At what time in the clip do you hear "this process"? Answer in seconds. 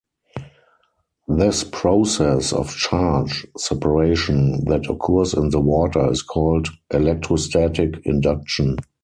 1.27-2.53